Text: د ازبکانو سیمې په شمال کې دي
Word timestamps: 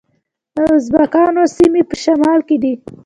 د 0.55 0.57
ازبکانو 0.77 1.43
سیمې 1.57 1.81
په 1.89 1.95
شمال 2.03 2.39
کې 2.47 2.57
دي 2.63 2.73